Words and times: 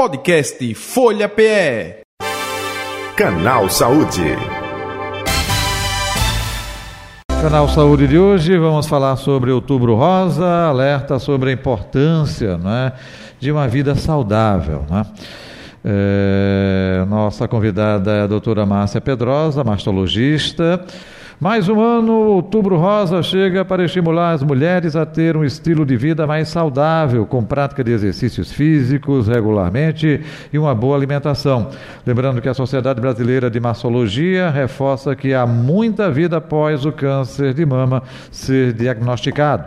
Podcast 0.00 0.74
Folha 0.76 1.28
PE. 1.28 2.00
Canal 3.14 3.68
Saúde. 3.68 4.34
Canal 7.28 7.68
Saúde 7.68 8.08
de 8.08 8.18
hoje, 8.18 8.56
vamos 8.56 8.86
falar 8.86 9.16
sobre 9.16 9.50
Outubro 9.50 9.94
Rosa, 9.96 10.68
alerta 10.68 11.18
sobre 11.18 11.50
a 11.50 11.52
importância 11.52 12.56
né, 12.56 12.94
de 13.38 13.52
uma 13.52 13.68
vida 13.68 13.94
saudável. 13.94 14.86
Né? 14.88 15.04
É, 15.84 17.04
nossa 17.06 17.46
convidada 17.46 18.10
é 18.10 18.22
a 18.22 18.26
doutora 18.26 18.64
Márcia 18.64 19.02
Pedrosa, 19.02 19.62
mastologista. 19.62 20.82
Mais 21.40 21.70
um 21.70 21.80
ano, 21.80 22.12
Outubro 22.12 22.76
Rosa 22.76 23.22
chega 23.22 23.64
para 23.64 23.82
estimular 23.82 24.32
as 24.32 24.42
mulheres 24.42 24.94
a 24.94 25.06
ter 25.06 25.38
um 25.38 25.42
estilo 25.42 25.86
de 25.86 25.96
vida 25.96 26.26
mais 26.26 26.48
saudável, 26.48 27.24
com 27.24 27.42
prática 27.42 27.82
de 27.82 27.90
exercícios 27.92 28.52
físicos 28.52 29.26
regularmente 29.26 30.20
e 30.52 30.58
uma 30.58 30.74
boa 30.74 30.94
alimentação. 30.94 31.70
Lembrando 32.04 32.42
que 32.42 32.48
a 32.50 32.52
Sociedade 32.52 33.00
Brasileira 33.00 33.48
de 33.48 33.58
Mastologia 33.58 34.50
reforça 34.50 35.16
que 35.16 35.32
há 35.32 35.46
muita 35.46 36.10
vida 36.10 36.36
após 36.36 36.84
o 36.84 36.92
câncer 36.92 37.54
de 37.54 37.64
mama 37.64 38.02
ser 38.30 38.74
diagnosticado 38.74 39.64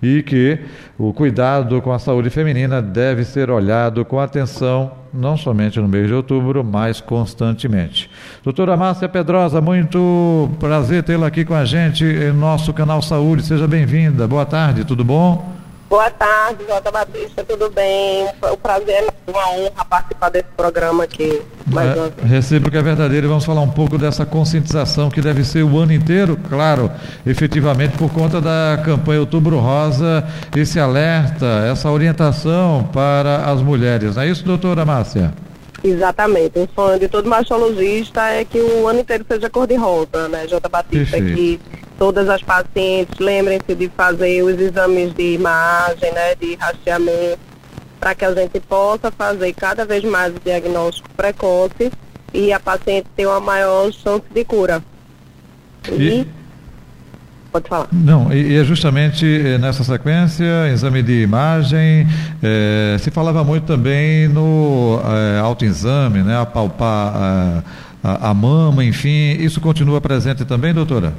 e 0.00 0.22
que 0.22 0.60
o 0.96 1.12
cuidado 1.12 1.82
com 1.82 1.92
a 1.92 1.98
saúde 1.98 2.30
feminina 2.30 2.80
deve 2.80 3.24
ser 3.24 3.50
olhado 3.50 4.04
com 4.04 4.20
atenção 4.20 4.92
não 5.16 5.36
somente 5.36 5.80
no 5.80 5.88
mês 5.88 6.06
de 6.06 6.14
outubro, 6.14 6.62
mas 6.62 7.00
constantemente. 7.00 8.10
Doutora 8.44 8.76
Márcia 8.76 9.08
Pedrosa, 9.08 9.60
muito 9.60 10.50
prazer 10.60 11.02
tê-la 11.02 11.26
aqui 11.26 11.44
com 11.44 11.54
a 11.54 11.64
gente 11.64 12.04
em 12.04 12.32
nosso 12.32 12.72
canal 12.72 13.02
Saúde. 13.02 13.42
Seja 13.42 13.66
bem-vinda. 13.66 14.28
Boa 14.28 14.44
tarde, 14.44 14.84
tudo 14.84 15.04
bom? 15.04 15.56
Boa 15.88 16.10
tarde, 16.10 16.64
Jota 16.66 16.90
Batista, 16.90 17.44
tudo 17.44 17.70
bem? 17.70 18.28
O 18.52 18.56
prazer 18.56 19.04
é 19.04 19.30
uma 19.30 19.50
honra 19.50 19.84
participar 19.88 20.30
desse 20.30 20.48
programa 20.56 21.04
aqui. 21.04 21.40
Mais 21.64 21.96
é, 21.96 22.12
recebo 22.24 22.70
que 22.70 22.76
é 22.76 22.82
verdadeiro 22.82 23.26
e 23.26 23.28
vamos 23.28 23.44
falar 23.44 23.60
um 23.60 23.70
pouco 23.70 23.96
dessa 23.96 24.26
conscientização 24.26 25.08
que 25.08 25.20
deve 25.20 25.44
ser 25.44 25.62
o 25.62 25.78
ano 25.78 25.92
inteiro, 25.92 26.36
claro, 26.48 26.90
efetivamente 27.24 27.96
por 27.96 28.12
conta 28.12 28.40
da 28.40 28.82
campanha 28.84 29.20
Outubro 29.20 29.58
Rosa, 29.60 30.26
esse 30.56 30.80
alerta, 30.80 31.46
essa 31.70 31.88
orientação 31.88 32.88
para 32.92 33.44
as 33.48 33.62
mulheres. 33.62 34.16
Não 34.16 34.22
é 34.24 34.28
isso, 34.28 34.44
doutora 34.44 34.84
Márcia? 34.84 35.32
Exatamente. 35.84 36.58
O 36.58 36.68
sonho 36.74 36.98
de 36.98 37.06
todo 37.06 37.28
mastologista 37.28 38.22
é 38.28 38.44
que 38.44 38.58
o 38.58 38.88
ano 38.88 39.00
inteiro 39.00 39.24
seja 39.28 39.48
cor-de-rosa, 39.48 40.28
né, 40.28 40.48
Jota 40.48 40.68
Batista? 40.68 41.16
Perfeito. 41.16 41.36
Que 41.36 41.60
todas 41.98 42.28
as 42.28 42.42
pacientes 42.42 43.18
lembrem-se 43.18 43.74
de 43.74 43.88
fazer 43.88 44.42
os 44.42 44.58
exames 44.60 45.14
de 45.14 45.34
imagem, 45.34 46.12
né, 46.12 46.34
de 46.34 46.54
rastreamento, 46.56 47.38
para 47.98 48.14
que 48.14 48.24
a 48.24 48.34
gente 48.34 48.60
possa 48.60 49.10
fazer 49.10 49.52
cada 49.54 49.84
vez 49.84 50.04
mais 50.04 50.34
o 50.34 50.40
diagnóstico 50.40 51.08
precoce 51.16 51.90
e 52.32 52.52
a 52.52 52.60
paciente 52.60 53.06
ter 53.16 53.26
uma 53.26 53.40
maior 53.40 53.90
chance 53.92 54.24
de 54.32 54.44
cura. 54.44 54.82
E, 55.90 56.02
e 56.02 56.28
Pode 57.56 57.68
falar. 57.70 57.88
Não, 57.90 58.30
e, 58.30 58.54
é 58.54 58.64
justamente 58.64 59.24
eh, 59.24 59.56
nessa 59.56 59.82
sequência, 59.82 60.68
exame 60.70 61.02
de 61.02 61.22
imagem, 61.22 62.06
é, 62.42 62.96
se 62.98 63.10
falava 63.10 63.42
muito 63.42 63.64
também 63.64 64.28
no 64.28 65.00
é, 65.02 65.38
autoexame, 65.38 66.22
né, 66.22 66.38
apalpar 66.38 67.16
a, 67.16 67.62
a, 68.04 68.30
a 68.30 68.34
mama, 68.34 68.84
enfim, 68.84 69.38
isso 69.40 69.58
continua 69.58 70.02
presente 70.02 70.44
também, 70.44 70.74
doutora? 70.74 71.14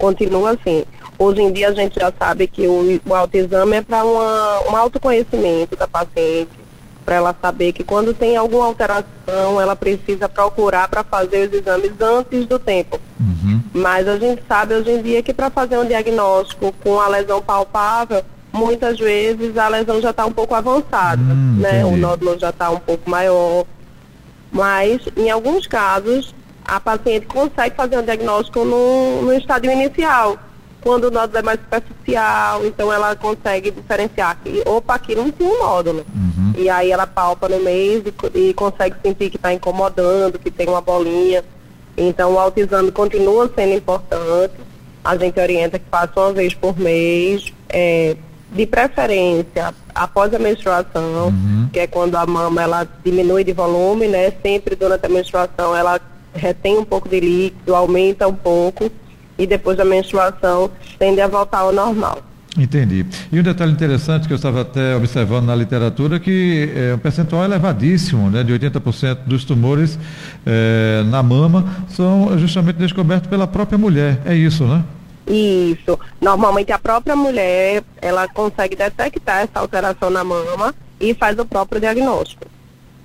Continua 0.00 0.58
sim. 0.64 0.82
Hoje 1.18 1.42
em 1.42 1.52
dia 1.52 1.68
a 1.68 1.72
gente 1.72 2.00
já 2.00 2.10
sabe 2.18 2.46
que 2.46 2.66
o, 2.66 2.98
o 3.06 3.14
autoexame 3.14 3.76
é 3.76 3.82
para 3.82 4.02
um 4.02 4.74
autoconhecimento 4.74 5.76
da 5.76 5.86
paciente, 5.86 6.48
para 7.04 7.16
ela 7.16 7.36
saber 7.38 7.72
que 7.72 7.84
quando 7.84 8.14
tem 8.14 8.34
alguma 8.34 8.64
alteração, 8.64 9.60
ela 9.60 9.76
precisa 9.76 10.26
procurar 10.26 10.88
para 10.88 11.04
fazer 11.04 11.48
os 11.48 11.54
exames 11.54 11.92
antes 12.00 12.46
do 12.46 12.58
tempo. 12.58 12.98
Uhum. 13.20 13.60
Mas 13.74 14.08
a 14.08 14.16
gente 14.16 14.42
sabe 14.48 14.74
hoje 14.74 14.90
em 14.90 15.02
dia 15.02 15.22
que 15.22 15.34
para 15.34 15.50
fazer 15.50 15.76
um 15.76 15.84
diagnóstico 15.84 16.72
com 16.82 16.98
a 16.98 17.06
lesão 17.06 17.42
palpável, 17.42 18.24
muitas 18.50 18.98
vezes 18.98 19.58
a 19.58 19.68
lesão 19.68 20.00
já 20.00 20.10
está 20.10 20.24
um 20.24 20.32
pouco 20.32 20.54
avançada, 20.54 21.20
hum, 21.20 21.58
né? 21.60 21.84
O 21.84 21.94
nódulo 21.94 22.38
já 22.38 22.48
está 22.48 22.70
um 22.70 22.80
pouco 22.80 23.08
maior. 23.10 23.66
Mas, 24.50 25.02
em 25.14 25.30
alguns 25.30 25.66
casos, 25.66 26.34
a 26.64 26.80
paciente 26.80 27.26
consegue 27.26 27.74
fazer 27.74 27.98
um 27.98 28.02
diagnóstico 28.02 28.64
no, 28.64 29.22
no 29.22 29.32
estádio 29.32 29.70
inicial, 29.70 30.38
quando 30.80 31.04
o 31.04 31.10
nódulo 31.10 31.38
é 31.38 31.42
mais 31.42 31.60
superficial, 31.60 32.64
então 32.64 32.92
ela 32.92 33.14
consegue 33.14 33.70
diferenciar 33.70 34.38
que, 34.42 34.62
opa, 34.66 34.94
aqui 34.94 35.14
não 35.14 35.30
tinha 35.30 35.48
um 35.48 35.58
nódulo. 35.58 36.06
Uhum. 36.14 36.52
E 36.56 36.68
aí 36.68 36.90
ela 36.90 37.06
palpa 37.06 37.48
no 37.48 37.60
mês 37.60 38.02
e, 38.06 38.38
e 38.38 38.54
consegue 38.54 38.96
sentir 39.02 39.30
que 39.30 39.36
está 39.36 39.52
incomodando, 39.52 40.38
que 40.38 40.50
tem 40.50 40.68
uma 40.68 40.80
bolinha. 40.80 41.44
Então 41.96 42.32
o 42.32 42.38
autoexame 42.38 42.90
continua 42.90 43.50
sendo 43.54 43.74
importante. 43.74 44.54
A 45.04 45.16
gente 45.16 45.38
orienta 45.38 45.78
que 45.78 45.84
faça 45.90 46.12
uma 46.16 46.32
vez 46.32 46.54
por 46.54 46.78
mês, 46.78 47.52
é, 47.68 48.16
de 48.52 48.66
preferência 48.66 49.74
após 49.94 50.32
a 50.34 50.38
menstruação, 50.38 51.28
uhum. 51.28 51.68
que 51.72 51.78
é 51.78 51.86
quando 51.86 52.16
a 52.16 52.26
mama 52.26 52.62
ela 52.62 52.88
diminui 53.04 53.44
de 53.44 53.52
volume, 53.52 54.08
né? 54.08 54.32
Sempre 54.42 54.74
durante 54.76 55.06
a 55.06 55.08
menstruação 55.08 55.76
ela 55.76 56.00
retém 56.34 56.78
um 56.78 56.84
pouco 56.84 57.08
de 57.08 57.20
líquido, 57.20 57.74
aumenta 57.74 58.26
um 58.26 58.34
pouco 58.34 58.90
e 59.38 59.46
depois 59.46 59.76
da 59.76 59.84
menstruação 59.84 60.70
tende 60.98 61.20
a 61.20 61.26
voltar 61.26 61.58
ao 61.58 61.72
normal. 61.72 62.18
Entendi. 62.58 63.06
E 63.30 63.38
um 63.38 63.42
detalhe 63.42 63.70
interessante 63.70 64.26
que 64.26 64.32
eu 64.32 64.36
estava 64.36 64.62
até 64.62 64.96
observando 64.96 65.46
na 65.46 65.54
literatura 65.54 66.18
que 66.18 66.68
é, 66.74 66.94
um 66.94 66.98
percentual 66.98 67.44
elevadíssimo, 67.44 68.28
né, 68.28 68.42
de 68.42 68.52
80% 68.52 69.18
dos 69.24 69.44
tumores 69.44 69.98
é, 70.44 71.02
na 71.06 71.22
mama 71.22 71.64
são 71.88 72.36
justamente 72.38 72.76
descobertos 72.76 73.30
pela 73.30 73.46
própria 73.46 73.78
mulher. 73.78 74.20
É 74.24 74.34
isso, 74.34 74.64
né? 74.64 74.82
Isso. 75.28 75.98
Normalmente 76.20 76.72
a 76.72 76.78
própria 76.78 77.14
mulher, 77.14 77.84
ela 78.02 78.26
consegue 78.26 78.74
detectar 78.74 79.42
essa 79.42 79.60
alteração 79.60 80.10
na 80.10 80.24
mama 80.24 80.74
e 81.00 81.14
faz 81.14 81.38
o 81.38 81.46
próprio 81.46 81.80
diagnóstico. 81.80 82.46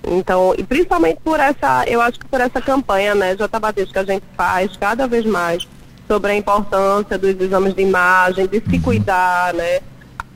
Então, 0.08 0.54
e 0.58 0.64
principalmente 0.64 1.20
por 1.24 1.40
essa, 1.40 1.84
eu 1.88 2.02
acho 2.02 2.20
que 2.20 2.28
por 2.28 2.40
essa 2.40 2.62
campanha, 2.62 3.16
né, 3.16 3.36
J. 3.36 3.60
Batista, 3.60 3.92
que 3.92 4.00
a 4.00 4.14
gente 4.14 4.26
faz 4.36 4.76
cada 4.78 5.08
vez 5.08 5.26
mais 5.26 5.68
sobre 6.08 6.32
a 6.32 6.36
importância 6.36 7.18
dos 7.18 7.40
exames 7.40 7.74
de 7.74 7.82
imagem, 7.82 8.48
de 8.48 8.62
se 8.62 8.80
cuidar, 8.80 9.54
né? 9.54 9.80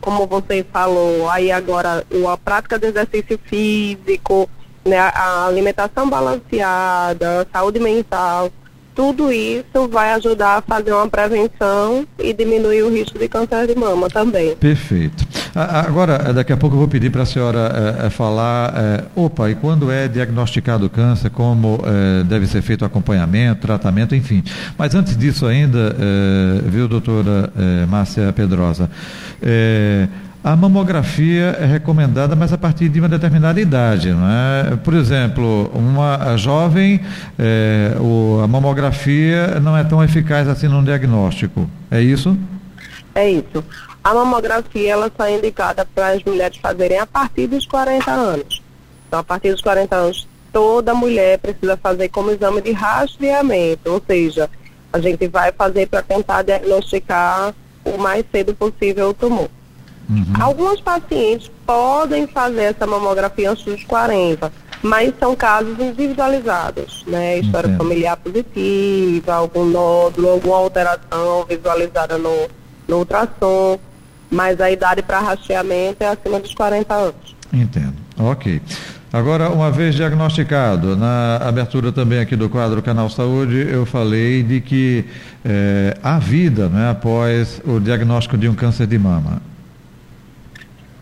Como 0.02 0.26
você 0.26 0.66
falou, 0.72 1.30
aí 1.30 1.52
agora 1.52 2.06
a 2.32 2.38
prática 2.38 2.80
de 2.80 2.88
exercício 2.88 3.40
físico, 3.44 4.50
né, 4.86 4.98
a 4.98 5.46
alimentação 5.46 6.10
balanceada, 6.10 7.42
a 7.42 7.46
saúde 7.52 7.80
mental, 7.80 8.50
tudo 9.00 9.32
isso 9.32 9.88
vai 9.90 10.12
ajudar 10.12 10.58
a 10.58 10.62
fazer 10.62 10.92
uma 10.92 11.08
prevenção 11.08 12.06
e 12.22 12.34
diminuir 12.34 12.84
o 12.84 12.90
risco 12.90 13.18
de 13.18 13.30
câncer 13.30 13.66
de 13.66 13.74
mama 13.74 14.10
também. 14.10 14.58
Perfeito. 14.58 15.26
Agora, 15.56 16.34
daqui 16.34 16.52
a 16.52 16.58
pouco 16.58 16.76
eu 16.76 16.80
vou 16.80 16.88
pedir 16.90 17.10
para 17.10 17.22
a 17.22 17.26
senhora 17.26 17.98
é, 18.04 18.10
falar, 18.10 18.74
é, 18.76 19.04
opa, 19.16 19.50
e 19.50 19.56
quando 19.56 19.90
é 19.90 20.10
diagnosticado 20.10 20.88
o 20.88 20.90
câncer, 20.90 21.30
como 21.30 21.80
é, 21.86 22.26
deve 22.26 22.46
ser 22.46 22.62
feito 22.62 22.82
o 22.82 22.86
acompanhamento, 22.86 23.62
tratamento, 23.62 24.14
enfim. 24.16 24.44
Mas 24.78 24.94
antes 24.94 25.16
disso 25.16 25.46
ainda, 25.46 25.96
viu, 26.66 26.86
doutora 26.86 27.54
Márcia 27.88 28.34
Pedrosa, 28.34 28.90
a 30.44 30.56
mamografia 30.56 31.58
é 31.60 31.66
recomendada, 31.66 32.36
mas 32.36 32.54
a 32.54 32.58
partir 32.58 32.88
de 32.88 33.00
uma 33.00 33.10
determinada 33.10 33.60
idade. 33.60 34.12
Não 34.12 34.26
é? 34.26 34.76
Por 34.78 34.94
exemplo, 34.94 35.70
uma 35.74 36.38
jovem, 36.38 37.02
é, 37.38 37.96
o, 38.00 38.40
a 38.44 38.48
mamografia 38.48 39.60
não 39.60 39.76
é 39.76 39.84
tão 39.84 40.04
eficaz 40.04 40.48
assim 40.48 40.68
no 40.68 40.84
diagnóstico. 40.84 41.70
É 41.92 42.02
isso? 42.02 42.38
É 43.14 43.30
isso. 43.30 43.64
A 44.02 44.14
mamografia 44.14 44.94
ela 44.94 45.12
só 45.16 45.26
é 45.26 45.38
indicada 45.38 45.86
para 45.86 46.10
as 46.14 46.24
mulheres 46.24 46.58
fazerem 46.58 47.00
a 47.00 47.06
partir 47.06 47.48
dos 47.48 47.66
40 47.66 48.10
anos. 48.10 48.64
Então, 49.08 49.20
a 49.20 49.24
partir 49.24 49.52
dos 49.52 49.62
40 49.62 49.96
anos, 49.96 50.28
toda 50.54 50.94
mulher 50.94 51.38
precisa 51.40 51.76
fazer 51.76 52.08
como 52.10 52.32
exame 52.32 52.62
de 52.62 52.72
rastreamento, 52.72 53.92
ou 53.92 54.02
seja, 54.06 54.50
a 54.94 55.00
gente 55.00 55.28
vai 55.28 55.52
fazer 55.52 55.88
para 55.88 56.02
tentar 56.02 56.44
diagnosticar 56.44 57.54
o 57.84 57.98
mais 57.98 58.24
cedo 58.32 58.54
possível 58.54 59.10
o 59.10 59.14
tumor. 59.14 59.50
Uhum. 60.10 60.26
Alguns 60.40 60.82
pacientes 60.82 61.52
podem 61.66 62.26
fazer 62.26 62.64
essa 62.64 62.88
mamografia 62.88 63.52
antes 63.52 63.64
dos 63.64 63.84
40, 63.84 64.52
mas 64.82 65.14
são 65.20 65.36
casos 65.36 65.80
individualizados, 65.80 67.04
né? 67.06 67.40
História 67.40 67.68
Entendo. 67.68 67.78
familiar 67.78 68.18
positiva, 68.18 69.34
algum 69.34 69.66
nódulo, 69.66 70.30
alguma 70.30 70.58
alteração 70.58 71.46
visualizada 71.48 72.18
no, 72.18 72.48
no 72.88 72.98
ultrassom, 72.98 73.78
mas 74.32 74.60
a 74.60 74.72
idade 74.72 75.04
para 75.04 75.20
rastreamento 75.20 76.04
é 76.04 76.08
acima 76.08 76.40
dos 76.40 76.56
40 76.56 76.94
anos. 76.94 77.36
Entendo. 77.54 77.96
Ok. 78.18 78.62
Agora, 79.12 79.50
uma 79.50 79.72
vez 79.72 79.96
diagnosticado, 79.96 80.96
na 80.96 81.38
abertura 81.38 81.92
também 81.92 82.20
aqui 82.20 82.36
do 82.36 82.48
quadro 82.48 82.82
Canal 82.82 83.10
Saúde, 83.10 83.68
eu 83.68 83.84
falei 83.86 84.44
de 84.44 84.62
que 84.62 85.06
é, 85.44 85.98
há 86.04 86.20
vida 86.20 86.70
né, 86.70 86.92
após 86.92 87.60
o 87.66 87.80
diagnóstico 87.80 88.38
de 88.38 88.48
um 88.48 88.54
câncer 88.54 88.86
de 88.86 89.00
mama. 89.00 89.42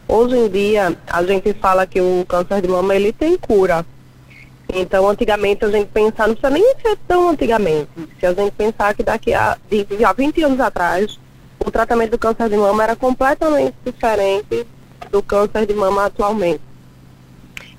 Hoje 0.09 0.38
em 0.38 0.48
dia, 0.48 0.98
a 1.06 1.21
gente 1.21 1.54
fala 1.56 1.86
que 1.86 2.00
o 2.00 2.25
câncer 2.25 2.62
de 2.62 2.68
mama 2.69 2.95
ele 2.95 3.12
tem 3.12 3.38
cura. 3.38 3.86
Então, 4.74 5.09
antigamente 5.09 5.65
a 5.65 5.69
gente 5.69 5.89
pensar, 5.89 6.27
não 6.27 6.36
precisa 6.36 6.50
nem 6.50 6.75
ser 6.81 6.98
tão 7.06 7.30
antigamente. 7.30 7.89
Se 8.18 8.25
a 8.25 8.33
gente 8.33 8.51
pensar 8.51 8.94
que 8.94 9.04
daqui 9.04 9.33
a, 9.33 9.57
de, 9.69 9.83
de, 9.83 10.06
há 10.06 10.13
20 10.13 10.44
anos 10.44 10.59
atrás, 10.62 11.19
o 11.59 11.69
tratamento 11.69 12.12
do 12.12 12.18
câncer 12.18 12.50
de 12.50 12.56
mama 12.56 12.83
era 12.83 12.95
completamente 12.95 13.75
diferente 13.86 14.65
do 15.12 15.21
câncer 15.21 15.65
de 15.65 15.74
mama 15.74 16.06
atualmente. 16.06 16.62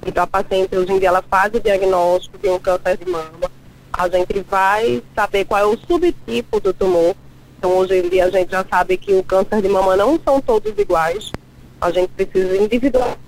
Então, 0.06 0.22
a 0.22 0.26
paciente 0.26 0.76
hoje 0.76 0.92
em 0.92 0.98
dia 0.98 1.08
ela 1.08 1.22
faz 1.22 1.52
o 1.54 1.60
diagnóstico 1.60 2.36
de 2.36 2.50
um 2.50 2.58
câncer 2.58 2.98
de 2.98 3.10
mama. 3.10 3.50
A 3.90 4.06
gente 4.06 4.40
vai 4.40 5.02
saber 5.14 5.46
qual 5.46 5.62
é 5.62 5.64
o 5.64 5.78
subtipo 5.78 6.60
do 6.60 6.74
tumor. 6.74 7.16
Então, 7.58 7.74
hoje 7.76 7.98
em 7.98 8.08
dia 8.08 8.26
a 8.26 8.30
gente 8.30 8.50
já 8.50 8.64
sabe 8.68 8.98
que 8.98 9.14
o 9.14 9.22
câncer 9.22 9.62
de 9.62 9.68
mama 9.68 9.96
não 9.96 10.20
são 10.22 10.42
todos 10.42 10.78
iguais. 10.78 11.32
A 11.80 11.90
gente 11.90 12.08
precisa 12.10 12.56
individualmente 12.56 13.18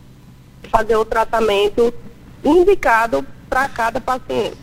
fazer 0.70 0.96
o 0.96 1.04
tratamento 1.04 1.92
indicado 2.44 3.24
para 3.48 3.68
cada 3.68 4.00
paciente. 4.00 4.56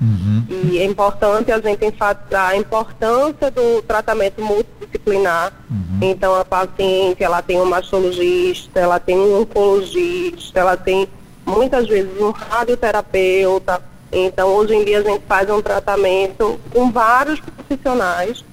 Uhum. 0.00 0.44
E 0.48 0.78
é 0.78 0.84
importante 0.84 1.50
a 1.50 1.58
gente 1.58 1.84
enfatizar 1.84 2.50
a 2.50 2.56
importância 2.56 3.50
do 3.50 3.82
tratamento 3.82 4.42
multidisciplinar. 4.42 5.52
Uhum. 5.70 5.98
Então, 6.02 6.34
a 6.34 6.44
paciente, 6.44 7.22
ela 7.24 7.40
tem 7.40 7.60
um 7.60 7.64
mastologista, 7.64 8.78
ela 8.78 9.00
tem 9.00 9.16
um 9.16 9.40
oncologista, 9.40 10.60
ela 10.60 10.76
tem 10.76 11.08
muitas 11.44 11.86
vezes 11.88 12.10
um 12.20 12.30
radioterapeuta. 12.30 13.82
Então, 14.12 14.48
hoje 14.50 14.74
em 14.74 14.84
dia, 14.84 15.00
a 15.00 15.02
gente 15.02 15.22
faz 15.26 15.48
um 15.48 15.62
tratamento 15.62 16.60
com 16.70 16.90
vários 16.90 17.40
profissionais 17.40 18.44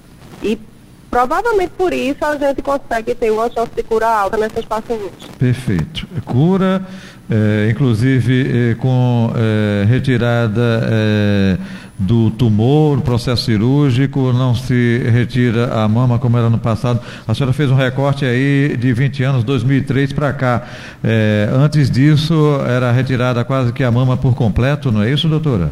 e 0.42 0.58
provavelmente 1.14 1.70
por 1.78 1.92
isso 1.92 2.24
a 2.24 2.36
gente 2.36 2.60
consegue 2.60 3.14
ter 3.14 3.30
uma 3.30 3.48
chance 3.48 3.70
de 3.72 3.84
cura 3.84 4.08
alta 4.08 4.36
nessas 4.36 4.64
pacientes. 4.64 5.28
Perfeito. 5.38 6.08
Cura 6.24 6.84
é, 7.30 7.68
inclusive 7.70 8.72
é, 8.72 8.74
com 8.74 9.32
é, 9.36 9.84
retirada 9.86 10.82
é, 10.90 11.58
do 11.96 12.32
tumor, 12.32 13.00
processo 13.00 13.44
cirúrgico, 13.44 14.32
não 14.32 14.56
se 14.56 14.98
retira 15.08 15.72
a 15.72 15.86
mama 15.86 16.18
como 16.18 16.36
era 16.36 16.50
no 16.50 16.58
passado. 16.58 17.00
A 17.28 17.32
senhora 17.32 17.52
fez 17.52 17.70
um 17.70 17.76
recorte 17.76 18.24
aí 18.24 18.76
de 18.76 18.92
20 18.92 19.22
anos, 19.22 19.44
2003 19.44 20.12
para 20.12 20.32
cá. 20.32 20.66
É, 21.04 21.48
antes 21.52 21.88
disso, 21.88 22.58
era 22.66 22.90
retirada 22.90 23.44
quase 23.44 23.72
que 23.72 23.84
a 23.84 23.90
mama 23.92 24.16
por 24.16 24.34
completo, 24.34 24.90
não 24.90 25.04
é 25.04 25.12
isso, 25.12 25.28
doutora? 25.28 25.70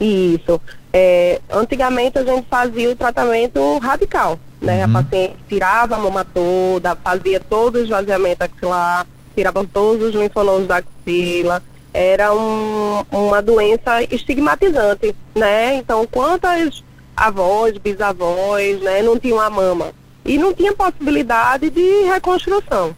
Isso. 0.00 0.58
É, 0.90 1.38
antigamente 1.52 2.18
a 2.18 2.24
gente 2.24 2.46
fazia 2.48 2.90
o 2.90 2.96
tratamento 2.96 3.78
radical, 3.78 4.40
né? 4.60 4.84
Uhum. 4.84 4.96
A 4.96 5.02
paciente 5.02 5.36
tirava 5.48 5.96
a 5.96 5.98
mama 5.98 6.24
toda, 6.24 6.96
fazia 6.96 7.40
todo 7.40 7.76
o 7.76 7.82
esvaziamento 7.82 8.42
axilar 8.44 9.06
tiravam 9.34 9.64
todos 9.64 10.08
os 10.08 10.14
linfonodos 10.14 10.66
da 10.66 10.76
axila. 10.76 11.62
Era 11.92 12.32
um, 12.32 13.04
uma 13.10 13.42
doença 13.42 14.02
estigmatizante, 14.02 15.14
né? 15.34 15.76
Então, 15.76 16.06
quantas 16.06 16.84
avós, 17.16 17.76
bisavós, 17.78 18.80
né, 18.80 19.02
não 19.02 19.18
tinham 19.18 19.40
a 19.40 19.50
mama? 19.50 19.92
E 20.24 20.38
não 20.38 20.52
tinha 20.52 20.72
possibilidade 20.72 21.70
de 21.70 22.04
reconstrução. 22.04 22.94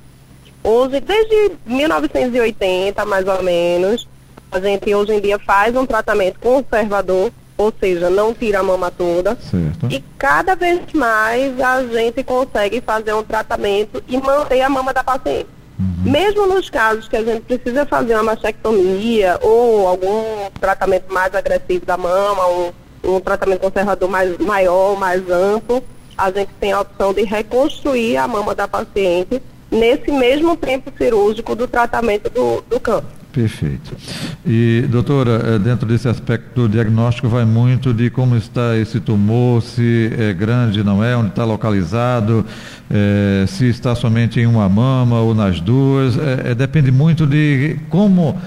Hoje, 0.62 1.00
desde 1.00 1.52
1980, 1.64 3.04
mais 3.06 3.26
ou 3.26 3.42
menos, 3.42 4.06
a 4.50 4.60
gente 4.60 4.94
hoje 4.94 5.14
em 5.14 5.20
dia 5.20 5.38
faz 5.38 5.74
um 5.74 5.86
tratamento 5.86 6.38
conservador, 6.38 7.32
ou 7.62 7.72
seja, 7.78 8.10
não 8.10 8.34
tira 8.34 8.60
a 8.60 8.62
mama 8.62 8.90
toda. 8.90 9.36
Certo. 9.36 9.86
E 9.90 10.02
cada 10.18 10.54
vez 10.54 10.80
mais 10.92 11.60
a 11.60 11.82
gente 11.84 12.22
consegue 12.22 12.80
fazer 12.80 13.12
um 13.14 13.22
tratamento 13.22 14.02
e 14.08 14.16
manter 14.18 14.60
a 14.60 14.68
mama 14.68 14.92
da 14.92 15.02
paciente. 15.04 15.48
Uhum. 15.78 16.10
Mesmo 16.10 16.46
nos 16.46 16.68
casos 16.68 17.08
que 17.08 17.16
a 17.16 17.24
gente 17.24 17.42
precisa 17.42 17.86
fazer 17.86 18.14
uma 18.14 18.24
mastectomia 18.24 19.38
ou 19.42 19.86
algum 19.86 20.50
tratamento 20.60 21.12
mais 21.12 21.34
agressivo 21.34 21.86
da 21.86 21.96
mama, 21.96 22.46
um, 22.48 22.72
um 23.04 23.20
tratamento 23.20 23.60
conservador 23.60 24.08
mais, 24.08 24.38
maior, 24.38 24.98
mais 24.98 25.28
amplo, 25.30 25.82
a 26.16 26.30
gente 26.30 26.50
tem 26.60 26.72
a 26.72 26.80
opção 26.80 27.12
de 27.12 27.22
reconstruir 27.24 28.16
a 28.16 28.28
mama 28.28 28.54
da 28.54 28.68
paciente 28.68 29.42
nesse 29.70 30.12
mesmo 30.12 30.56
tempo 30.56 30.92
cirúrgico 30.96 31.56
do 31.56 31.66
tratamento 31.66 32.28
do, 32.28 32.60
do 32.68 32.78
câncer. 32.78 33.21
Perfeito. 33.32 33.96
E, 34.44 34.84
doutora, 34.90 35.54
eh, 35.54 35.58
dentro 35.58 35.88
desse 35.88 36.06
aspecto 36.06 36.54
do 36.54 36.68
diagnóstico, 36.68 37.28
vai 37.28 37.46
muito 37.46 37.94
de 37.94 38.10
como 38.10 38.36
está 38.36 38.76
esse 38.76 39.00
tumor, 39.00 39.62
se 39.62 40.12
é 40.18 40.34
grande, 40.34 40.84
não 40.84 41.02
é, 41.02 41.16
onde 41.16 41.30
está 41.30 41.42
localizado, 41.42 42.44
é, 42.90 43.46
se 43.48 43.66
está 43.70 43.94
somente 43.94 44.38
em 44.38 44.46
uma 44.46 44.68
mama 44.68 45.20
ou 45.20 45.34
nas 45.34 45.60
duas. 45.60 46.18
É, 46.18 46.50
é, 46.50 46.54
depende 46.54 46.92
muito 46.92 47.26
de 47.26 47.78
como 47.88 48.38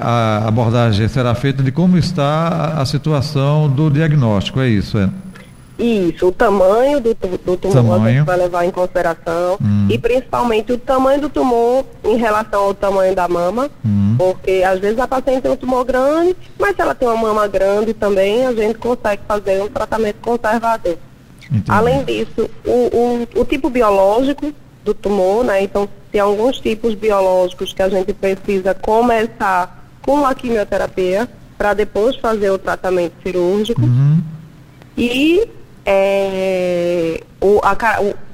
a 0.00 0.48
abordagem 0.48 1.06
será 1.08 1.34
feita, 1.34 1.62
de 1.62 1.70
como 1.70 1.98
está 1.98 2.48
a, 2.48 2.82
a 2.82 2.86
situação 2.86 3.68
do 3.68 3.90
diagnóstico, 3.90 4.60
é 4.60 4.68
isso, 4.68 4.96
é? 4.96 5.10
Isso, 5.78 6.28
o 6.28 6.32
tamanho 6.32 7.00
do, 7.00 7.14
do 7.14 7.56
tumor 7.56 7.74
tamanho. 7.74 8.04
a 8.04 8.10
gente 8.10 8.24
vai 8.24 8.36
levar 8.36 8.64
em 8.64 8.70
consideração 8.70 9.58
hum. 9.60 9.88
e 9.90 9.98
principalmente 9.98 10.72
o 10.72 10.78
tamanho 10.78 11.22
do 11.22 11.28
tumor 11.28 11.84
em 12.04 12.16
relação 12.16 12.64
ao 12.64 12.74
tamanho 12.74 13.14
da 13.16 13.26
mama, 13.26 13.68
hum. 13.84 14.01
Porque 14.16 14.62
às 14.64 14.78
vezes 14.80 14.98
a 14.98 15.08
paciente 15.08 15.42
tem 15.42 15.50
um 15.52 15.56
tumor 15.56 15.84
grande, 15.84 16.36
mas 16.58 16.74
se 16.74 16.82
ela 16.82 16.94
tem 16.94 17.08
uma 17.08 17.16
mama 17.16 17.46
grande 17.48 17.94
também, 17.94 18.46
a 18.46 18.52
gente 18.52 18.78
consegue 18.78 19.22
fazer 19.26 19.62
um 19.62 19.68
tratamento 19.68 20.16
conservador. 20.20 20.98
Entendi. 21.46 21.64
Além 21.68 22.04
disso, 22.04 22.48
o, 22.64 22.70
o, 22.70 23.40
o 23.40 23.44
tipo 23.44 23.68
biológico 23.68 24.52
do 24.84 24.94
tumor, 24.94 25.44
né? 25.44 25.62
Então, 25.62 25.88
tem 26.10 26.20
alguns 26.20 26.58
tipos 26.58 26.94
biológicos 26.94 27.72
que 27.72 27.82
a 27.82 27.88
gente 27.88 28.12
precisa 28.12 28.74
começar 28.74 29.86
com 30.02 30.26
a 30.26 30.34
quimioterapia 30.34 31.28
para 31.56 31.74
depois 31.74 32.16
fazer 32.16 32.50
o 32.50 32.58
tratamento 32.58 33.14
cirúrgico. 33.22 33.80
Uhum. 33.82 34.22
E 34.96 35.48
é, 35.84 37.22
o, 37.40 37.60
a, 37.62 37.76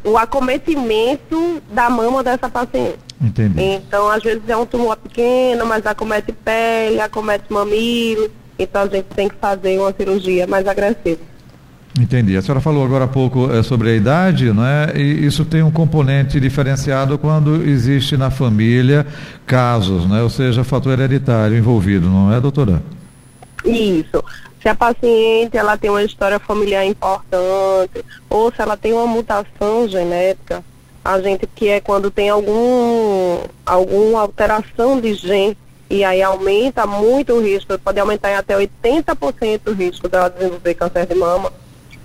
o, 0.05 0.11
o, 0.11 0.19
acometimento 0.19 1.63
da 1.71 1.89
mama 1.89 2.23
dessa 2.23 2.49
paciente. 2.49 2.99
Entendi. 3.21 3.61
Então, 3.61 4.09
às 4.09 4.23
vezes 4.23 4.43
é 4.49 4.57
um 4.57 4.67
tumor 4.67 4.97
pequeno, 4.97 5.67
mas 5.67 5.85
acomete 5.85 6.33
pele, 6.33 7.01
acomete 7.01 7.45
mamilo. 7.53 8.31
Então, 8.59 8.83
a 8.83 8.87
gente 8.87 9.07
tem 9.07 9.29
que 9.29 9.35
fazer 9.37 9.79
uma 9.79 9.93
cirurgia 9.93 10.47
mais 10.47 10.67
agressiva. 10.67 11.21
Entendi. 11.99 12.37
A 12.37 12.43
senhora 12.43 12.61
falou 12.61 12.85
agora 12.85 13.05
há 13.05 13.09
pouco 13.09 13.51
é, 13.53 13.63
sobre 13.63 13.91
a 13.91 13.95
idade, 13.95 14.53
não 14.53 14.65
é? 14.65 14.93
E 14.95 15.27
isso 15.27 15.45
tem 15.45 15.65
um 15.65 15.71
componente 15.71 16.39
diferenciado 16.39 17.19
quando 17.19 17.65
existe 17.65 18.17
na 18.17 18.31
família 18.31 19.05
casos, 19.45 20.09
né? 20.09 20.23
Ou 20.23 20.31
seja, 20.31 20.63
fator 20.63 20.93
hereditário 20.93 21.57
envolvido, 21.57 22.09
não 22.09 22.33
é, 22.33 22.41
doutora? 22.41 22.81
Isso 23.65 24.23
se 24.61 24.69
a 24.69 24.75
paciente 24.75 25.57
ela 25.57 25.77
tem 25.77 25.91
uma 25.91 26.03
história 26.03 26.39
familiar 26.39 26.85
importante 26.85 28.05
ou 28.29 28.53
se 28.53 28.61
ela 28.61 28.77
tem 28.77 28.93
uma 28.93 29.07
mutação 29.07 29.89
genética, 29.89 30.65
a 31.05 31.21
gente 31.21 31.47
que 31.47 31.69
é 31.69 31.81
quando 31.81 32.11
tem 32.11 32.29
algum 32.29 33.39
alguma 33.65 34.21
alteração 34.21 35.01
de 35.01 35.15
gene 35.15 35.57
e 35.91 36.05
aí 36.05 36.23
aumenta 36.23 36.87
muito 36.87 37.33
o 37.33 37.41
risco, 37.41 37.79
pode 37.79 37.99
aumentar 37.99 38.31
em 38.31 38.35
até 38.35 38.55
80% 38.55 39.61
o 39.69 39.73
risco 39.73 40.09
dela 40.09 40.29
desenvolver 40.29 40.75
câncer 40.75 41.07
de 41.07 41.15
mama. 41.15 41.51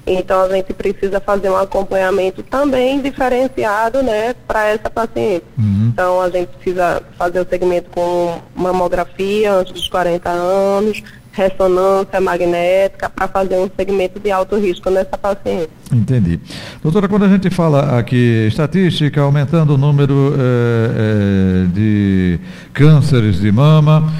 Então 0.05 0.41
a 0.41 0.49
gente 0.49 0.73
precisa 0.73 1.19
fazer 1.19 1.49
um 1.49 1.55
acompanhamento 1.55 2.43
também 2.43 3.01
diferenciado, 3.01 4.03
né, 4.03 4.35
para 4.47 4.67
essa 4.67 4.89
paciente. 4.89 5.45
Uhum. 5.57 5.89
Então 5.93 6.21
a 6.21 6.29
gente 6.29 6.49
precisa 6.49 7.01
fazer 7.17 7.39
o 7.39 7.47
segmento 7.47 7.89
com 7.89 8.37
mamografia 8.53 9.53
antes 9.53 9.73
dos 9.73 9.87
40 9.87 10.29
anos, 10.29 11.01
ressonância 11.33 12.21
magnética 12.21 13.09
para 13.09 13.27
fazer 13.27 13.57
um 13.57 13.69
segmento 13.75 14.19
de 14.19 14.31
alto 14.31 14.55
risco 14.55 14.89
nessa 14.89 15.17
paciente. 15.17 15.69
Entendi. 15.91 16.39
Doutora, 16.81 17.07
quando 17.07 17.25
a 17.25 17.27
gente 17.27 17.49
fala 17.49 17.97
aqui 17.97 18.47
estatística, 18.47 19.19
aumentando 19.19 19.73
o 19.73 19.77
número 19.77 20.33
eh, 20.37 20.91
eh, 20.95 21.67
de 21.73 22.39
cânceres 22.71 23.39
de 23.39 23.51
mama, 23.51 24.13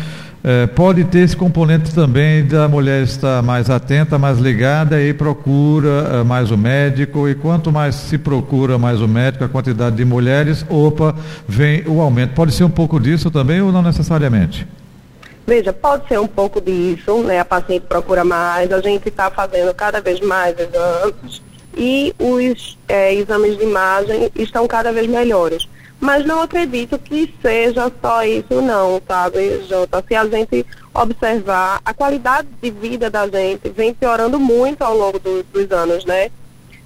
eh, 0.44 0.66
pode 0.66 1.04
ter 1.04 1.20
esse 1.20 1.38
componente 1.38 1.94
também 1.94 2.46
da 2.48 2.68
mulher 2.68 3.04
estar 3.04 3.44
mais 3.44 3.70
atenta, 3.70 4.18
mais 4.18 4.40
ligada 4.40 5.00
e 5.00 5.14
procura 5.14 6.24
mais 6.24 6.50
o 6.50 6.58
médico. 6.58 7.30
E 7.30 7.36
quanto 7.36 7.72
mais 7.72 7.94
se 7.94 8.18
procura 8.18 8.80
mais 8.80 9.02
o 9.02 9.08
médico, 9.08 9.44
a 9.44 9.50
quantidade 9.50 9.96
de 9.96 10.04
mulheres, 10.04 10.66
opa, 10.68 11.16
vem 11.48 11.84
o 11.86 12.02
aumento. 12.02 12.34
Pode 12.34 12.54
ser 12.54 12.64
um 12.64 12.72
pouco 12.72 13.00
disso 13.00 13.30
também 13.30 13.62
ou 13.62 13.72
não 13.72 13.84
necessariamente? 13.84 14.68
Veja, 15.46 15.74
pode 15.74 16.08
ser 16.08 16.20
um 16.20 16.28
pouco 16.28 16.62
disso, 16.62 17.22
né? 17.24 17.40
A 17.40 17.46
paciente 17.46 17.86
procura 17.88 18.24
mais, 18.24 18.72
a 18.72 18.80
gente 18.80 19.10
está 19.10 19.30
fazendo 19.30 19.74
cada 19.74 20.00
vez 20.00 20.20
mais 20.22 20.56
exames 20.58 21.42
e 21.76 22.14
os 22.20 22.78
é, 22.88 23.14
exames 23.14 23.58
de 23.58 23.64
imagem 23.64 24.32
estão 24.36 24.68
cada 24.68 24.92
vez 24.92 25.08
melhores. 25.08 25.68
Mas 26.00 26.26
não 26.26 26.42
acredito 26.42 27.00
que 27.00 27.34
seja 27.42 27.92
só 28.02 28.24
isso 28.26 28.62
não, 28.62 29.02
sabe, 29.08 29.64
Jota? 29.68 30.04
Se 30.06 30.16
a 30.16 30.26
gente 30.26 30.66
observar, 30.94 31.82
a 31.84 31.94
qualidade 31.94 32.48
de 32.62 32.72
vida 32.72 33.10
da 33.10 33.28
gente 33.28 33.70
vem 33.70 33.94
piorando 33.94 34.40
muito 34.40 34.82
ao 34.82 34.98
longo 34.98 35.18
do, 35.18 35.44
dos 35.44 35.72
anos, 35.72 36.06
né? 36.06 36.30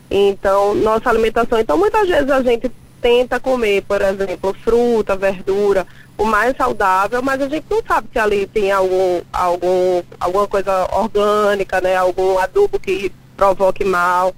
Então, 0.10 0.76
nossa 0.76 1.10
alimentação. 1.10 1.60
Então, 1.60 1.78
muitas 1.78 2.08
vezes 2.08 2.30
a 2.30 2.42
gente 2.42 2.72
tenta 3.02 3.40
comer, 3.40 3.84
por 3.84 4.02
exemplo, 4.02 4.56
fruta, 4.64 5.16
verdura, 5.16 5.86
o 6.18 6.26
mais 6.26 6.58
saudável, 6.58 7.22
mas 7.22 7.42
a 7.42 7.48
gente 7.48 7.66
não 7.70 7.82
sabe 7.88 8.08
se 8.12 8.18
ali 8.18 8.48
tem 8.48 8.72
algum, 8.72 9.22
algum, 9.32 10.02
alguma 10.20 10.48
coisa 10.48 10.88
orgânica, 10.92 11.80
né? 11.80 11.96
Algum 11.96 12.40
adubo 12.40 12.80
que 12.80 13.12
provoque 13.36 13.86
mal. 13.86 14.34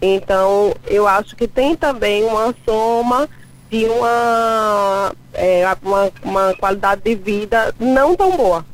Então, 0.00 0.74
eu 0.86 1.08
acho 1.08 1.34
que 1.34 1.48
tem 1.48 1.74
também 1.74 2.24
uma 2.24 2.54
soma 2.64 3.28
de 3.70 3.86
uma, 3.86 5.12
é, 5.32 5.64
uma, 5.82 6.12
uma 6.22 6.54
qualidade 6.54 7.02
de 7.02 7.14
vida 7.14 7.74
não 7.78 8.14
tão 8.14 8.36
boa. 8.36 8.64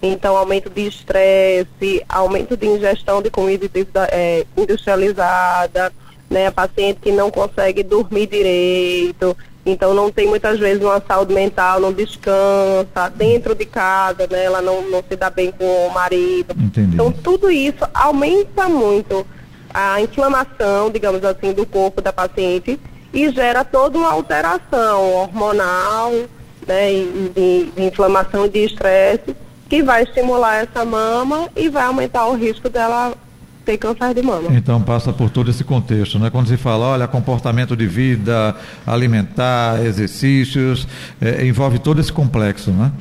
Então, 0.00 0.36
aumento 0.36 0.70
de 0.70 0.86
estresse, 0.86 2.04
aumento 2.08 2.56
de 2.56 2.66
ingestão 2.66 3.20
de 3.20 3.30
comida 3.30 3.68
é, 4.12 4.46
industrializada, 4.56 5.92
né? 6.30 6.50
Paciente 6.50 7.00
que 7.00 7.10
não 7.10 7.30
consegue 7.30 7.82
dormir 7.82 8.26
direito, 8.26 9.36
então 9.66 9.94
não 9.94 10.10
tem 10.10 10.26
muitas 10.26 10.58
vezes 10.58 10.82
uma 10.82 11.02
saúde 11.06 11.32
mental, 11.32 11.80
não 11.80 11.92
descansa, 11.92 13.08
dentro 13.14 13.54
de 13.54 13.64
casa, 13.64 14.26
né? 14.30 14.44
Ela 14.44 14.60
não, 14.60 14.82
não 14.90 15.02
se 15.08 15.16
dá 15.16 15.30
bem 15.30 15.50
com 15.50 15.64
o 15.64 15.92
marido. 15.92 16.54
Entendi. 16.58 16.94
Então 16.94 17.10
tudo 17.10 17.50
isso 17.50 17.84
aumenta 17.94 18.68
muito 18.68 19.26
a 19.72 20.00
inflamação, 20.00 20.90
digamos 20.90 21.24
assim, 21.24 21.52
do 21.52 21.64
corpo 21.64 22.02
da 22.02 22.12
paciente 22.12 22.78
e 23.12 23.30
gera 23.30 23.64
toda 23.64 23.96
uma 23.96 24.12
alteração 24.12 25.14
hormonal, 25.14 26.12
né? 26.66 26.90
De, 27.34 27.70
de 27.74 27.82
inflamação 27.82 28.44
e 28.44 28.50
de 28.50 28.64
estresse 28.64 29.34
que 29.68 29.82
vai 29.82 30.02
estimular 30.02 30.56
essa 30.56 30.84
mama 30.84 31.48
e 31.56 31.68
vai 31.68 31.84
aumentar 31.84 32.26
o 32.26 32.34
risco 32.34 32.68
dela 32.68 33.14
ter 33.64 33.78
câncer 33.78 34.14
de 34.14 34.22
mama. 34.22 34.48
Então 34.54 34.80
passa 34.82 35.12
por 35.12 35.30
todo 35.30 35.50
esse 35.50 35.64
contexto, 35.64 36.18
né? 36.18 36.30
Quando 36.30 36.48
se 36.48 36.56
fala, 36.56 36.86
olha, 36.86 37.08
comportamento 37.08 37.76
de 37.76 37.86
vida, 37.86 38.54
alimentar, 38.86 39.84
exercícios, 39.84 40.86
é, 41.20 41.46
envolve 41.46 41.78
todo 41.78 42.00
esse 42.00 42.12
complexo, 42.12 42.70
né? 42.70 42.92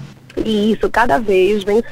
Isso, 0.45 0.89
cada 0.89 1.19
vez 1.19 1.63
vem 1.63 1.83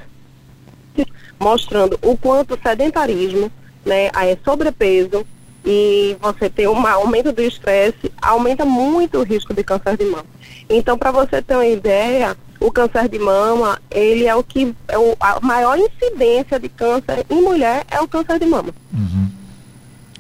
mostrando 1.40 1.98
o 2.02 2.16
quanto 2.16 2.54
o 2.54 2.60
sedentarismo, 2.62 3.52
né, 3.86 4.08
é 4.08 4.38
sobrepeso 4.46 5.26
e 5.66 6.16
você 6.22 6.50
ter 6.50 6.68
um 6.68 6.86
aumento 6.86 7.32
do 7.32 7.42
estresse, 7.42 8.12
aumenta 8.22 8.64
muito 8.66 9.20
o 9.20 9.24
risco 9.24 9.54
de 9.54 9.64
câncer 9.64 9.98
de 9.98 10.06
mama. 10.06 10.26
Então, 10.70 10.98
para 10.98 11.12
você 11.12 11.42
ter 11.42 11.56
uma 11.56 11.66
ideia, 11.66 12.36
o 12.62 12.72
câncer 12.72 13.10
de 13.10 13.18
mama, 13.18 13.82
ele 13.90 14.28
é 14.28 14.36
o 14.36 14.44
que 14.44 14.74
é 14.88 14.98
o, 14.98 15.18
a 15.20 15.40
maior 15.42 15.78
incidência 15.78 16.60
de 16.60 16.70
câncer 16.70 17.26
em 17.28 17.42
mulher 17.42 17.84
é 17.90 18.00
o 18.00 18.08
câncer 18.08 18.38
de 18.38 18.46
mama. 18.46 18.70
Uhum. 18.94 19.28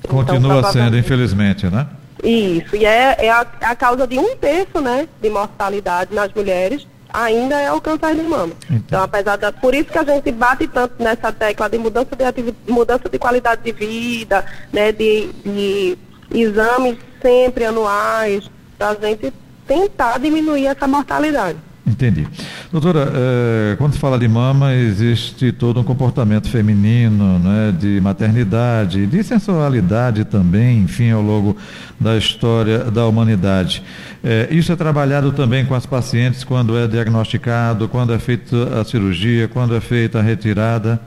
Continua 0.08 0.60
então, 0.60 0.72
sendo, 0.72 0.98
infelizmente, 0.98 1.68
né? 1.68 1.88
Isso, 2.24 2.76
e 2.76 2.84
é, 2.84 3.16
é 3.26 3.30
a, 3.30 3.46
é 3.62 3.66
a, 3.66 3.76
causa 3.76 4.08
de 4.08 4.18
um 4.18 4.36
terço, 4.36 4.82
né, 4.82 5.08
de 5.22 5.30
mortalidade 5.30 6.14
nas 6.14 6.34
mulheres, 6.34 6.88
ainda 7.14 7.60
é 7.60 7.72
o 7.72 7.80
câncer 7.80 8.16
de 8.16 8.24
mama. 8.24 8.54
Então, 8.66 8.78
então 8.88 9.04
apesar 9.04 9.36
da, 9.38 9.52
por 9.52 9.76
isso 9.76 9.92
que 9.92 9.98
a 9.98 10.04
gente 10.04 10.32
bate 10.32 10.68
tanto 10.68 11.02
nessa 11.02 11.32
tecla 11.32 11.70
de 11.70 11.78
mudança 11.78 12.16
de 12.16 12.24
atividade, 12.24 12.72
mudança 12.72 13.08
de 13.08 13.20
qualidade 13.20 13.62
de 13.64 13.72
vida, 13.72 14.44
né, 14.74 14.92
de, 14.92 15.30
de 15.46 15.98
exames 16.34 16.98
sempre 17.22 17.66
anuais, 17.66 18.50
para 18.78 18.90
a 18.90 18.96
gente 18.96 19.32
tentar 19.68 20.20
diminuir 20.20 20.66
essa 20.66 20.88
mortalidade. 20.88 21.58
Entendi. 21.92 22.26
Doutora, 22.72 23.12
é, 23.14 23.76
quando 23.76 23.94
se 23.94 24.00
fala 24.00 24.18
de 24.18 24.28
mama, 24.28 24.74
existe 24.74 25.52
todo 25.52 25.82
um 25.82 25.84
comportamento 25.84 26.48
feminino, 26.48 27.38
né, 27.38 27.76
de 27.78 28.00
maternidade, 28.00 29.06
de 29.06 29.22
sensualidade 29.24 30.24
também, 30.24 30.80
enfim, 30.80 31.12
ao 31.12 31.22
longo 31.22 31.58
da 32.00 32.18
história 32.18 32.80
da 32.86 33.06
humanidade. 33.06 33.84
É, 34.24 34.48
isso 34.52 34.72
é 34.72 34.76
trabalhado 34.78 35.34
também 35.34 35.66
com 35.66 35.76
as 35.76 35.86
pacientes 35.86 36.46
quando 36.46 36.78
é 36.78 36.88
diagnosticado, 36.88 37.90
quando 37.90 38.14
é 38.14 38.20
feita 38.20 38.80
a 38.80 38.86
cirurgia, 38.86 39.50
quando 39.50 39.76
é 39.76 39.82
feita 39.82 40.20
a 40.20 40.22
retirada? 40.22 41.00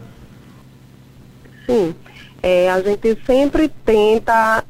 Sim. 1.64 1.94
É, 2.42 2.70
a 2.70 2.78
gente 2.82 3.16
sempre 3.24 3.70
tenta 3.86 4.62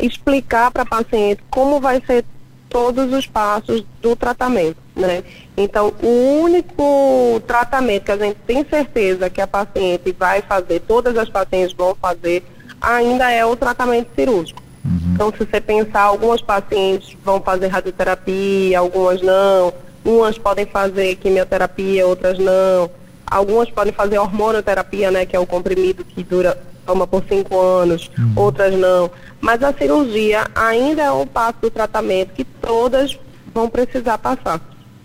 explicar 0.00 0.72
para 0.72 0.82
a 0.82 0.86
paciente 0.86 1.40
como 1.48 1.80
vai 1.80 2.02
ser 2.04 2.24
todos 2.70 3.12
os 3.12 3.26
passos 3.26 3.84
do 4.00 4.16
tratamento, 4.16 4.78
né? 4.96 5.22
Então, 5.56 5.92
o 6.02 6.40
único 6.42 7.42
tratamento 7.46 8.04
que 8.04 8.12
a 8.12 8.16
gente 8.16 8.38
tem 8.46 8.64
certeza 8.64 9.28
que 9.28 9.40
a 9.40 9.46
paciente 9.46 10.12
vai 10.12 10.40
fazer, 10.40 10.80
todas 10.80 11.18
as 11.18 11.28
pacientes 11.28 11.74
vão 11.74 11.94
fazer, 12.00 12.44
ainda 12.80 13.30
é 13.30 13.44
o 13.44 13.56
tratamento 13.56 14.08
cirúrgico. 14.14 14.62
Uhum. 14.84 15.12
Então, 15.14 15.32
se 15.32 15.44
você 15.44 15.60
pensar, 15.60 16.02
algumas 16.02 16.40
pacientes 16.40 17.14
vão 17.22 17.40
fazer 17.42 17.66
radioterapia, 17.66 18.78
algumas 18.78 19.20
não, 19.20 19.74
umas 20.04 20.38
podem 20.38 20.64
fazer 20.64 21.16
quimioterapia, 21.16 22.06
outras 22.06 22.38
não, 22.38 22.88
algumas 23.26 23.68
podem 23.68 23.92
fazer 23.92 24.18
hormonoterapia, 24.18 25.10
né, 25.10 25.26
que 25.26 25.36
é 25.36 25.40
o 25.40 25.46
comprimido 25.46 26.04
que 26.04 26.22
dura 26.22 26.56
toma 26.90 27.06
por 27.06 27.22
cinco 27.28 27.58
anos, 27.60 28.10
uhum. 28.18 28.32
outras 28.34 28.74
não. 28.74 29.10
Mas 29.40 29.62
a 29.62 29.72
cirurgia 29.72 30.46
ainda 30.54 31.02
é 31.02 31.12
um 31.12 31.26
passo 31.26 31.58
do 31.62 31.70
tratamento 31.70 32.32
que 32.34 32.44
todas 32.44 33.16
vão 33.54 33.68
precisar 33.68 34.18
passar. 34.18 34.60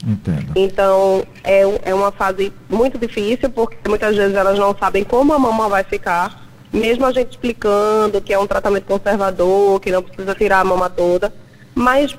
Entendo. 0.05 0.51
Então, 0.55 1.23
é, 1.43 1.61
é 1.89 1.93
uma 1.93 2.11
fase 2.11 2.51
muito 2.69 2.97
difícil, 2.97 3.49
porque 3.49 3.77
muitas 3.87 4.15
vezes 4.15 4.35
elas 4.35 4.57
não 4.57 4.75
sabem 4.75 5.03
como 5.03 5.33
a 5.33 5.39
mama 5.39 5.69
vai 5.69 5.83
ficar, 5.83 6.43
mesmo 6.73 7.05
a 7.05 7.11
gente 7.11 7.31
explicando 7.31 8.19
que 8.21 8.33
é 8.33 8.39
um 8.39 8.47
tratamento 8.47 8.85
conservador, 8.85 9.79
que 9.79 9.91
não 9.91 10.01
precisa 10.01 10.35
tirar 10.35 10.59
a 10.59 10.63
mama 10.63 10.89
toda, 10.89 11.33
mas 11.73 12.15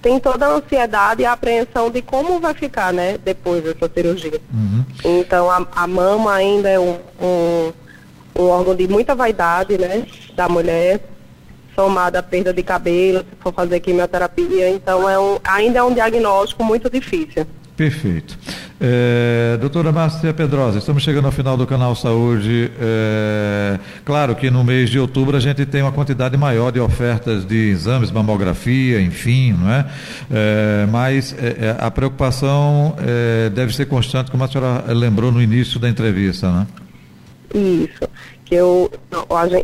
tem 0.00 0.18
toda 0.18 0.46
a 0.46 0.56
ansiedade 0.56 1.22
e 1.22 1.24
a 1.24 1.32
apreensão 1.32 1.90
de 1.90 2.02
como 2.02 2.40
vai 2.40 2.52
ficar, 2.54 2.92
né, 2.92 3.18
depois 3.24 3.62
dessa 3.62 3.90
cirurgia. 3.94 4.40
Uhum. 4.52 4.84
Então, 5.04 5.50
a, 5.50 5.66
a, 5.74 5.86
mama 5.86 6.34
ainda 6.34 6.68
é 6.68 6.78
um, 6.78 6.98
um, 7.20 7.72
um 8.38 8.44
órgão 8.44 8.74
de 8.74 8.88
muita 8.88 9.14
vaidade, 9.14 9.78
né, 9.78 10.06
da 10.34 10.48
mulher, 10.48 11.00
somada 11.74 12.18
à 12.18 12.22
perda 12.22 12.52
de 12.52 12.62
cabelo, 12.62 13.20
se 13.20 13.36
for 13.40 13.52
fazer 13.52 13.80
quimioterapia, 13.80 14.70
então 14.70 15.08
é 15.08 15.18
um, 15.18 15.38
ainda 15.44 15.78
é 15.78 15.82
um 15.82 15.92
diagnóstico 15.92 16.64
muito 16.64 16.90
difícil. 16.90 17.46
Perfeito. 17.76 18.38
É, 18.78 19.56
doutora 19.58 19.90
Márcia 19.90 20.32
Pedrosa, 20.34 20.78
estamos 20.78 21.02
chegando 21.02 21.24
ao 21.24 21.32
final 21.32 21.56
do 21.56 21.66
canal 21.66 21.94
Saúde. 21.96 22.70
É, 22.78 23.78
claro 24.04 24.36
que 24.36 24.50
no 24.50 24.62
mês 24.62 24.90
de 24.90 24.98
outubro 24.98 25.36
a 25.36 25.40
gente 25.40 25.64
tem 25.64 25.80
uma 25.80 25.90
quantidade 25.90 26.36
maior 26.36 26.70
de 26.70 26.78
ofertas 26.78 27.46
de 27.46 27.70
exames, 27.70 28.10
mamografia, 28.10 29.00
enfim, 29.00 29.52
não 29.52 29.72
é? 29.72 29.86
é 30.30 30.86
mas 30.90 31.34
a 31.78 31.90
preocupação 31.90 32.94
deve 33.54 33.74
ser 33.74 33.86
constante, 33.86 34.30
como 34.30 34.44
a 34.44 34.48
senhora 34.48 34.92
lembrou 34.92 35.32
no 35.32 35.40
início 35.40 35.80
da 35.80 35.88
entrevista, 35.88 36.50
né? 36.52 36.66
Isso. 37.54 38.08
Que 38.44 38.54
eu, 38.54 38.90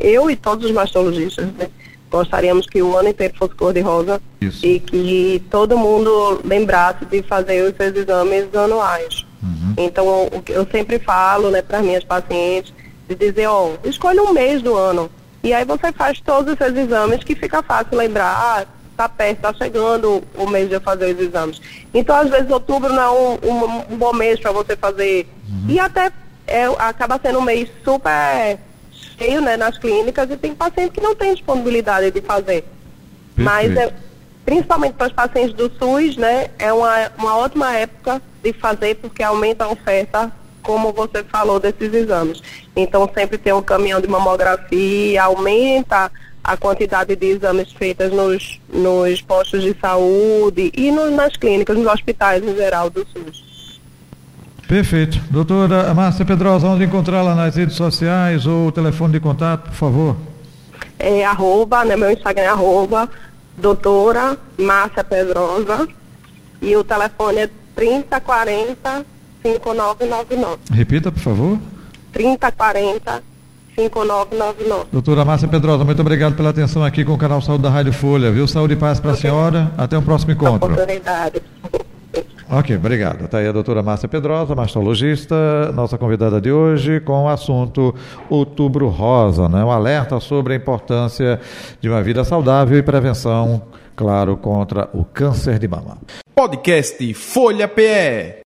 eu 0.00 0.30
e 0.30 0.36
todos 0.36 0.66
os 0.66 0.72
mastologistas, 0.72 1.46
né, 1.52 1.68
gostaríamos 2.10 2.66
que 2.66 2.82
o 2.82 2.96
ano 2.96 3.10
inteiro 3.10 3.34
fosse 3.36 3.54
cor-de-rosa 3.54 4.20
e 4.62 4.80
que 4.80 5.42
todo 5.50 5.76
mundo 5.76 6.40
lembrasse 6.44 7.04
de 7.04 7.22
fazer 7.22 7.62
os 7.62 7.76
seus 7.76 7.94
exames 7.94 8.54
anuais. 8.54 9.26
Uhum. 9.42 9.74
Então, 9.76 10.26
o 10.32 10.42
que 10.42 10.52
eu 10.52 10.66
sempre 10.70 10.98
falo 10.98 11.50
né, 11.50 11.62
para 11.62 11.82
minhas 11.82 12.04
pacientes, 12.04 12.72
de 13.08 13.14
dizer, 13.14 13.46
ó, 13.46 13.70
oh, 13.70 13.88
escolha 13.88 14.22
um 14.22 14.32
mês 14.32 14.62
do 14.62 14.76
ano. 14.76 15.10
E 15.42 15.52
aí 15.52 15.64
você 15.64 15.92
faz 15.92 16.20
todos 16.20 16.52
os 16.52 16.58
seus 16.58 16.76
exames, 16.76 17.24
que 17.24 17.34
fica 17.34 17.62
fácil 17.62 17.96
lembrar, 17.96 18.36
ah, 18.36 18.66
tá 18.96 19.08
perto, 19.08 19.36
está 19.36 19.54
chegando 19.54 20.22
o 20.36 20.46
mês 20.48 20.68
de 20.68 20.74
eu 20.74 20.80
fazer 20.80 21.14
os 21.14 21.20
exames. 21.20 21.60
Então, 21.94 22.16
às 22.16 22.28
vezes, 22.28 22.50
outubro 22.50 22.92
não 22.92 23.02
é 23.02 23.10
um, 23.10 23.32
um, 23.50 23.94
um 23.94 23.96
bom 23.96 24.12
mês 24.12 24.40
para 24.40 24.50
você 24.52 24.76
fazer. 24.76 25.28
Uhum. 25.48 25.70
E 25.70 25.78
até 25.78 26.12
é, 26.48 26.64
acaba 26.78 27.20
sendo 27.22 27.38
um 27.38 27.42
mês 27.42 27.68
super 27.84 28.58
cheio 29.18 29.40
né, 29.40 29.56
nas 29.56 29.76
clínicas 29.78 30.30
e 30.30 30.36
tem 30.36 30.54
pacientes 30.54 30.92
que 30.92 31.00
não 31.00 31.14
têm 31.14 31.34
disponibilidade 31.34 32.10
de 32.10 32.20
fazer. 32.20 32.64
Perfeito. 32.64 33.36
Mas, 33.36 33.76
é, 33.76 33.92
principalmente 34.44 34.94
para 34.94 35.08
os 35.08 35.12
pacientes 35.12 35.54
do 35.54 35.70
SUS, 35.78 36.16
né, 36.16 36.48
é 36.58 36.72
uma, 36.72 37.12
uma 37.18 37.36
ótima 37.36 37.74
época 37.74 38.22
de 38.42 38.52
fazer 38.52 38.96
porque 38.96 39.22
aumenta 39.22 39.64
a 39.64 39.68
oferta, 39.68 40.32
como 40.62 40.92
você 40.92 41.22
falou, 41.24 41.60
desses 41.60 41.92
exames. 41.92 42.42
Então, 42.74 43.08
sempre 43.12 43.36
tem 43.36 43.52
um 43.52 43.62
caminhão 43.62 44.00
de 44.00 44.08
mamografia, 44.08 45.22
aumenta 45.22 46.10
a 46.42 46.56
quantidade 46.56 47.14
de 47.14 47.26
exames 47.26 47.72
feitos 47.72 48.10
nos, 48.10 48.58
nos 48.72 49.20
postos 49.20 49.62
de 49.62 49.76
saúde 49.78 50.72
e 50.74 50.90
no, 50.90 51.10
nas 51.10 51.36
clínicas, 51.36 51.76
nos 51.76 51.86
hospitais 51.86 52.42
em 52.42 52.56
geral 52.56 52.88
do 52.88 53.06
SUS. 53.06 53.47
Perfeito. 54.68 55.18
Doutora 55.30 55.94
Márcia 55.94 56.26
Pedrosa, 56.26 56.68
onde 56.68 56.84
encontrá-la 56.84 57.34
nas 57.34 57.56
redes 57.56 57.74
sociais 57.74 58.46
ou 58.46 58.66
o 58.68 58.72
telefone 58.72 59.14
de 59.14 59.20
contato, 59.20 59.70
por 59.70 59.74
favor? 59.74 60.16
É 60.98 61.24
arroba, 61.24 61.86
né, 61.86 61.96
meu 61.96 62.10
Instagram 62.10 62.42
é 62.42 62.48
arroba, 62.48 63.08
doutora 63.56 64.36
Márcia 64.58 65.02
Pedrosa 65.02 65.88
e 66.60 66.76
o 66.76 66.84
telefone 66.84 67.38
é 67.38 67.50
3040 67.74 69.06
5999. 69.42 70.58
Repita, 70.70 71.10
por 71.10 71.20
favor. 71.20 71.58
3040 72.12 73.22
5999. 73.74 74.86
Doutora 74.92 75.24
Márcia 75.24 75.48
Pedrosa, 75.48 75.84
muito 75.84 76.00
obrigado 76.00 76.34
pela 76.34 76.50
atenção 76.50 76.84
aqui 76.84 77.04
com 77.04 77.12
o 77.12 77.18
canal 77.18 77.40
Saúde 77.40 77.62
da 77.62 77.70
Rádio 77.70 77.92
Folha, 77.92 78.30
viu? 78.30 78.46
Saúde 78.46 78.74
e 78.74 78.76
paz 78.76 79.00
para 79.00 79.12
a 79.12 79.16
senhora. 79.16 79.72
Até 79.78 79.96
o 79.96 80.02
próximo 80.02 80.32
encontro. 80.32 80.72
Oportunidade. 80.72 81.40
Ok, 82.50 82.74
obrigado. 82.74 83.26
Está 83.26 83.38
aí 83.38 83.46
a 83.46 83.52
doutora 83.52 83.82
Márcia 83.82 84.08
Pedrosa, 84.08 84.54
mastologista, 84.54 85.70
nossa 85.74 85.98
convidada 85.98 86.40
de 86.40 86.50
hoje, 86.50 86.98
com 87.00 87.24
o 87.24 87.28
assunto 87.28 87.94
Outubro 88.30 88.88
Rosa, 88.88 89.48
né? 89.48 89.62
um 89.62 89.70
alerta 89.70 90.18
sobre 90.18 90.54
a 90.54 90.56
importância 90.56 91.38
de 91.78 91.90
uma 91.90 92.02
vida 92.02 92.24
saudável 92.24 92.78
e 92.78 92.82
prevenção, 92.82 93.62
claro, 93.94 94.36
contra 94.36 94.88
o 94.94 95.04
câncer 95.04 95.58
de 95.58 95.68
mama. 95.68 95.98
Podcast 96.34 97.12
Folha 97.14 97.68
PE. 97.68 98.40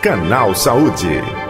Canal 0.00 0.54
Saúde. 0.54 1.43